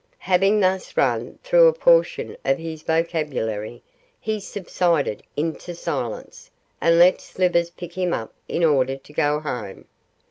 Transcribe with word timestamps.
Having 0.25 0.61
thus 0.61 0.97
run 0.97 1.37
through 1.43 1.67
a 1.67 1.73
portion 1.73 2.35
of 2.43 2.57
his 2.57 2.81
vocabulary, 2.81 3.83
he 4.19 4.39
subsided 4.39 5.21
into 5.37 5.75
silence, 5.75 6.49
and 6.81 6.97
let 6.97 7.21
Slivers 7.21 7.69
pick 7.69 7.93
him 7.95 8.11
up 8.11 8.33
in 8.47 8.63
order 8.63 8.97
to 8.97 9.13
go 9.13 9.39
home. 9.39 9.85